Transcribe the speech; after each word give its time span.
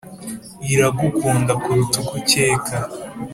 iragukunda 0.73 1.53
kuruta 1.63 1.95
uko 2.01 2.13
ukeka 2.19 2.77